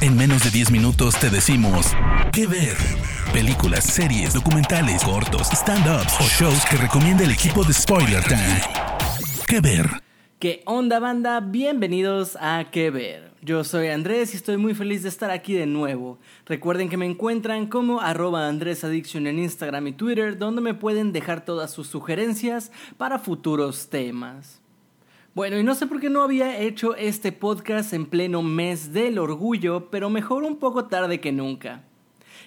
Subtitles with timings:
[0.00, 1.86] En menos de 10 minutos te decimos
[2.32, 2.76] qué ver.
[3.32, 8.60] Películas, series, documentales, cortos, stand-ups o shows que recomienda el equipo de Spoiler Time.
[9.46, 9.88] ¿Qué ver?
[10.38, 11.40] ¿Qué onda banda?
[11.40, 13.32] Bienvenidos a ¿Qué ver?
[13.40, 16.18] Yo soy Andrés y estoy muy feliz de estar aquí de nuevo.
[16.46, 21.12] Recuerden que me encuentran como arroba Andrés Addiction en Instagram y Twitter, donde me pueden
[21.12, 24.63] dejar todas sus sugerencias para futuros temas.
[25.34, 29.18] Bueno, y no sé por qué no había hecho este podcast en pleno mes del
[29.18, 31.82] orgullo, pero mejor un poco tarde que nunca.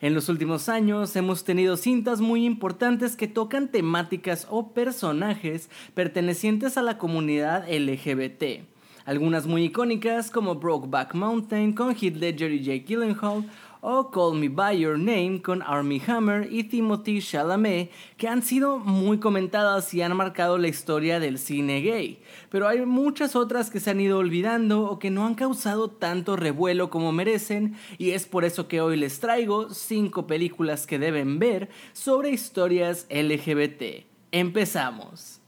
[0.00, 6.76] En los últimos años hemos tenido cintas muy importantes que tocan temáticas o personajes pertenecientes
[6.76, 8.71] a la comunidad LGBT.
[9.04, 13.44] Algunas muy icónicas como Brokeback Mountain con Heath Ledger y Jake Gyllenhaal
[13.84, 18.78] o Call Me By Your Name con Armie Hammer y Timothy Chalamet, que han sido
[18.78, 22.22] muy comentadas y han marcado la historia del cine gay.
[22.48, 26.36] Pero hay muchas otras que se han ido olvidando o que no han causado tanto
[26.36, 31.40] revuelo como merecen, y es por eso que hoy les traigo 5 películas que deben
[31.40, 34.06] ver sobre historias LGBT.
[34.30, 35.41] Empezamos.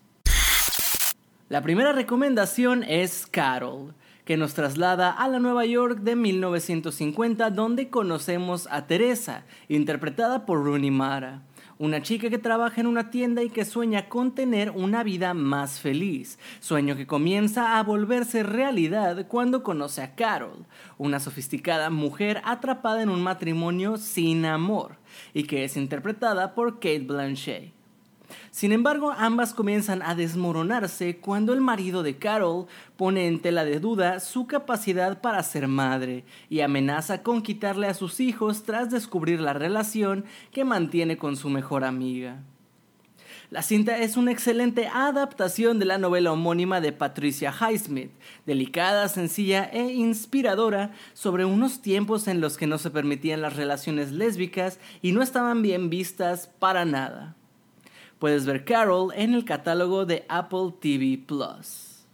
[1.50, 7.90] La primera recomendación es Carol que nos traslada a la Nueva York de 1950 donde
[7.90, 11.42] conocemos a Teresa, interpretada por Rooney Mara,
[11.78, 15.80] una chica que trabaja en una tienda y que sueña con tener una vida más
[15.80, 20.64] feliz, sueño que comienza a volverse realidad cuando conoce a Carol,
[20.96, 24.96] una sofisticada mujer atrapada en un matrimonio sin amor,
[25.34, 27.73] y que es interpretada por Kate Blanchet.
[28.50, 33.80] Sin embargo, ambas comienzan a desmoronarse cuando el marido de Carol pone en tela de
[33.80, 39.40] duda su capacidad para ser madre y amenaza con quitarle a sus hijos tras descubrir
[39.40, 42.42] la relación que mantiene con su mejor amiga.
[43.50, 48.10] La cinta es una excelente adaptación de la novela homónima de Patricia Highsmith,
[48.46, 54.12] delicada, sencilla e inspiradora sobre unos tiempos en los que no se permitían las relaciones
[54.12, 57.36] lésbicas y no estaban bien vistas para nada.
[58.24, 62.06] Puedes ver Carol en el catálogo de Apple TV Plus.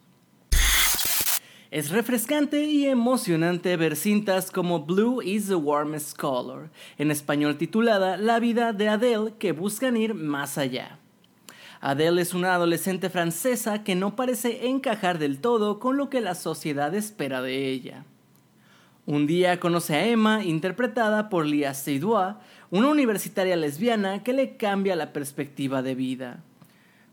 [1.71, 6.69] Es refrescante y emocionante ver cintas como Blue is the Warmest Color,
[6.99, 10.99] en español titulada La vida de Adele que buscan ir más allá.
[11.81, 16.35] Adele es una adolescente francesa que no parece encajar del todo con lo que la
[16.35, 18.05] sociedad espera de ella.
[19.11, 22.37] Un día conoce a Emma, interpretada por Lia Seydoux,
[22.71, 26.45] una universitaria lesbiana que le cambia la perspectiva de vida.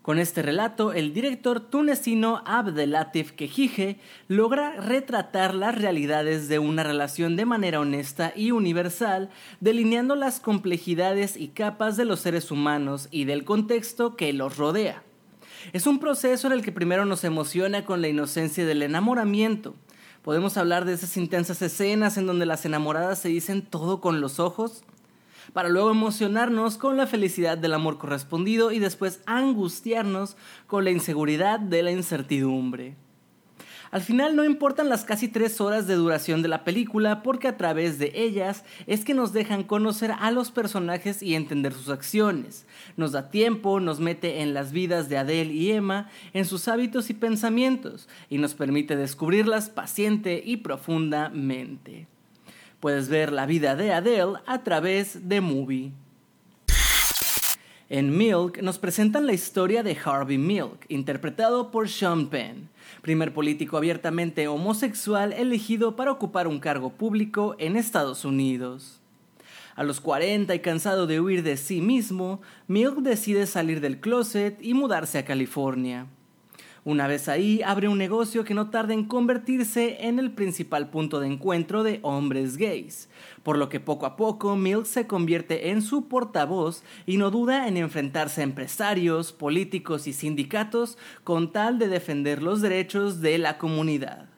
[0.03, 3.97] Con este relato, el director tunecino Abdelatif Kejije
[4.27, 11.35] logra retratar las realidades de una relación de manera honesta y universal, delineando las complejidades
[11.35, 15.01] y capas de los seres humanos y del contexto que los rodea.
[15.73, 19.73] Es un proceso en el que primero nos emociona con la inocencia del enamoramiento.
[20.27, 24.41] Podemos hablar de esas intensas escenas en donde las enamoradas se dicen todo con los
[24.41, 24.83] ojos,
[25.53, 30.35] para luego emocionarnos con la felicidad del amor correspondido y después angustiarnos
[30.67, 32.97] con la inseguridad de la incertidumbre.
[33.91, 37.57] Al final no importan las casi tres horas de duración de la película porque a
[37.57, 42.65] través de ellas es que nos dejan conocer a los personajes y entender sus acciones.
[42.97, 47.09] Nos da tiempo, nos mete en las vidas de Adele y Emma, en sus hábitos
[47.09, 52.07] y pensamientos y nos permite descubrirlas paciente y profundamente.
[52.79, 55.91] Puedes ver la vida de Adele a través de Movie.
[57.89, 62.67] En Milk nos presentan la historia de Harvey Milk, interpretado por Sean Penn,
[63.01, 68.99] primer político abiertamente homosexual elegido para ocupar un cargo público en Estados Unidos.
[69.77, 74.57] A los 40 y cansado de huir de sí mismo, Milk decide salir del closet
[74.61, 76.07] y mudarse a California.
[76.87, 81.19] Una vez ahí, abre un negocio que no tarda en convertirse en el principal punto
[81.19, 83.09] de encuentro de hombres gays,
[83.43, 87.67] por lo que poco a poco Milk se convierte en su portavoz y no duda
[87.67, 93.57] en enfrentarse a empresarios, políticos y sindicatos con tal de defender los derechos de la
[93.57, 94.36] comunidad.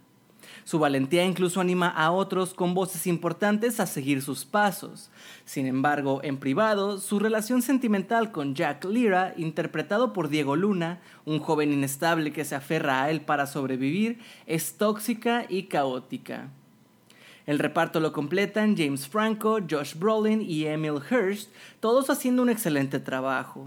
[0.70, 5.10] Su valentía incluso anima a otros con voces importantes a seguir sus pasos.
[5.44, 11.40] Sin embargo, en privado, su relación sentimental con Jack Lira, interpretado por Diego Luna, un
[11.40, 16.52] joven inestable que se aferra a él para sobrevivir, es tóxica y caótica.
[17.48, 21.48] El reparto lo completan James Franco, Josh Brolin y Emil Hirsch,
[21.80, 23.66] todos haciendo un excelente trabajo.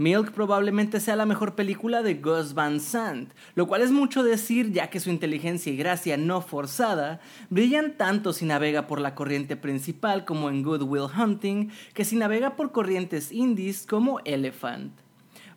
[0.00, 4.72] Milk probablemente sea la mejor película de Gus Van Sant, lo cual es mucho decir
[4.72, 7.20] ya que su inteligencia y gracia no forzada
[7.50, 12.16] brillan tanto si navega por la corriente principal como en Good Will Hunting que si
[12.16, 15.09] navega por corrientes indies como Elephant.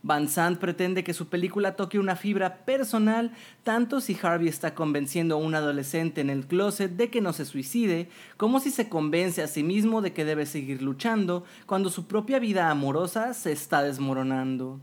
[0.06, 3.32] Van Sant pretende que su película toque una fibra personal,
[3.64, 7.46] tanto si Harvey está convenciendo a un adolescente en el closet de que no se
[7.46, 12.06] suicide, como si se convence a sí mismo de que debe seguir luchando cuando su
[12.06, 14.82] propia vida amorosa se está desmoronando.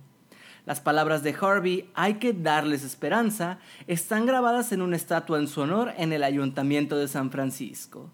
[0.64, 5.60] Las palabras de Harvey, hay que darles esperanza, están grabadas en una estatua en su
[5.60, 8.10] honor en el Ayuntamiento de San Francisco.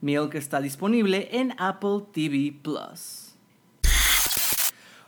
[0.00, 3.23] Milk está disponible en Apple TV Plus.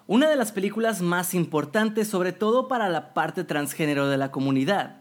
[0.09, 5.01] Una de las películas más importantes sobre todo para la parte transgénero de la comunidad.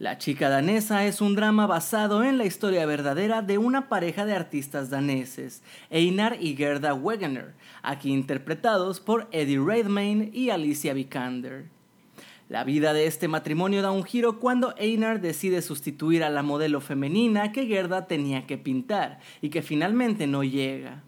[0.00, 4.34] La chica danesa es un drama basado en la historia verdadera de una pareja de
[4.34, 7.54] artistas daneses, Einar y Gerda Wegener,
[7.84, 11.66] aquí interpretados por Eddie Redmayne y Alicia Vikander.
[12.48, 16.80] La vida de este matrimonio da un giro cuando Einar decide sustituir a la modelo
[16.80, 21.04] femenina que Gerda tenía que pintar y que finalmente no llega.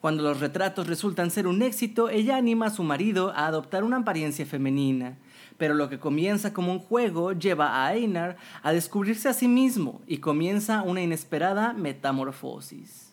[0.00, 3.96] Cuando los retratos resultan ser un éxito, ella anima a su marido a adoptar una
[3.96, 5.18] apariencia femenina.
[5.56, 10.00] Pero lo que comienza como un juego lleva a Einar a descubrirse a sí mismo
[10.06, 13.08] y comienza una inesperada metamorfosis.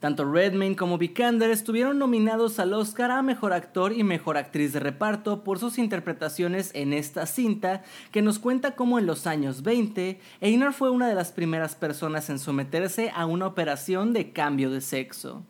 [0.00, 4.80] Tanto Redmayne como Vikander estuvieron nominados al Oscar a Mejor Actor y Mejor Actriz de
[4.80, 10.18] Reparto por sus interpretaciones en esta cinta, que nos cuenta cómo en los años 20,
[10.40, 14.80] Einar fue una de las primeras personas en someterse a una operación de cambio de
[14.80, 15.42] sexo.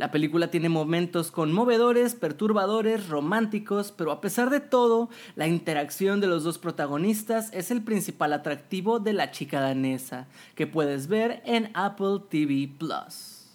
[0.00, 6.26] La película tiene momentos conmovedores, perturbadores, románticos, pero a pesar de todo, la interacción de
[6.26, 11.70] los dos protagonistas es el principal atractivo de la chica danesa, que puedes ver en
[11.74, 13.50] Apple TV Plus.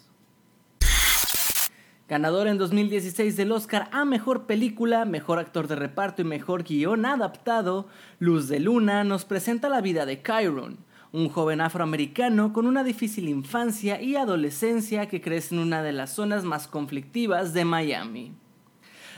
[2.08, 7.06] Ganador en 2016 del Oscar a Mejor Película, Mejor Actor de Reparto y Mejor Guión
[7.06, 7.88] Adaptado,
[8.20, 10.78] Luz de Luna nos presenta la vida de Chiron,
[11.12, 16.14] un joven afroamericano con una difícil infancia y adolescencia que crece en una de las
[16.14, 18.32] zonas más conflictivas de Miami.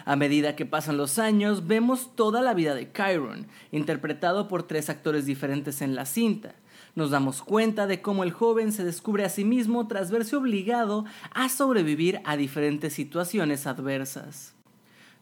[0.04, 4.88] A medida que pasan los años, vemos toda la vida de Chiron, interpretado por tres
[4.88, 6.54] actores diferentes en la cinta.
[6.94, 11.04] Nos damos cuenta de cómo el joven se descubre a sí mismo tras verse obligado
[11.32, 14.57] a sobrevivir a diferentes situaciones adversas.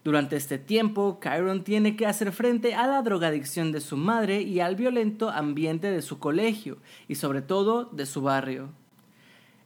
[0.06, 4.60] Durante este tiempo, Chiron tiene que hacer frente a la drogadicción de su madre y
[4.60, 8.68] al violento ambiente de su colegio y sobre todo de su barrio.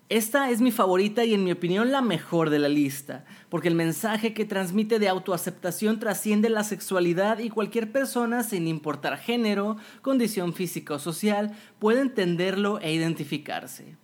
[0.09, 3.75] Esta es mi favorita y en mi opinión la mejor de la lista, porque el
[3.75, 10.55] mensaje que transmite de autoaceptación trasciende la sexualidad y cualquier persona, sin importar género, condición
[10.55, 13.95] física o social, puede entenderlo e identificarse.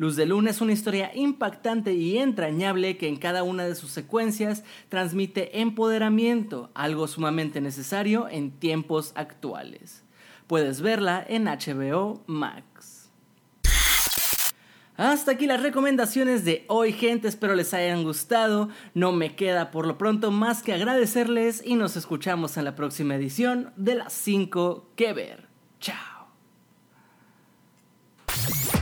[0.00, 3.90] Luz de Luna es una historia impactante y entrañable que en cada una de sus
[3.90, 10.02] secuencias transmite empoderamiento, algo sumamente necesario en tiempos actuales.
[10.46, 13.10] Puedes verla en HBO Max.
[14.96, 17.28] Hasta aquí las recomendaciones de hoy, gente.
[17.28, 18.70] Espero les hayan gustado.
[18.94, 23.16] No me queda por lo pronto más que agradecerles y nos escuchamos en la próxima
[23.16, 25.46] edición de las 5 que ver.
[25.78, 26.19] Chao.